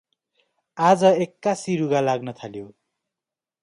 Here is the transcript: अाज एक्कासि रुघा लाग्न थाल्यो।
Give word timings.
अाज 0.77 1.03
एक्कासि 1.11 1.77
रुघा 1.83 2.05
लाग्न 2.09 2.37
थाल्यो। 2.43 2.67